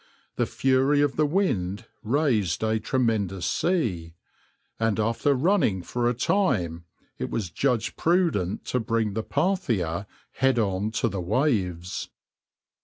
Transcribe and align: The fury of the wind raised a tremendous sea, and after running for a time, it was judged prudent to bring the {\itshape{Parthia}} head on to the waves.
The 0.35 0.47
fury 0.47 1.01
of 1.01 1.15
the 1.15 1.27
wind 1.27 1.85
raised 2.01 2.63
a 2.63 2.79
tremendous 2.79 3.45
sea, 3.45 4.15
and 4.79 4.99
after 4.99 5.35
running 5.35 5.83
for 5.83 6.09
a 6.09 6.15
time, 6.15 6.85
it 7.19 7.29
was 7.29 7.51
judged 7.51 7.97
prudent 7.97 8.65
to 8.65 8.79
bring 8.79 9.13
the 9.13 9.21
{\itshape{Parthia}} 9.21 10.07
head 10.31 10.57
on 10.57 10.89
to 10.89 11.07
the 11.07 11.21
waves. 11.21 12.09